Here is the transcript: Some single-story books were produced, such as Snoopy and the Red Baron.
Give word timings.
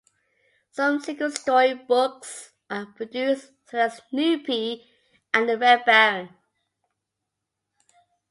Some 0.71 0.99
single-story 0.99 1.75
books 1.75 2.53
were 2.71 2.87
produced, 2.87 3.51
such 3.65 3.75
as 3.91 4.01
Snoopy 4.09 4.83
and 5.31 5.47
the 5.47 5.59
Red 5.59 5.85
Baron. 5.85 6.29